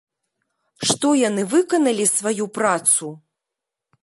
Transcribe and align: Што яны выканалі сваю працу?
Што 0.91 1.11
яны 1.29 1.43
выканалі 1.53 2.05
сваю 2.17 2.45
працу? 2.57 3.05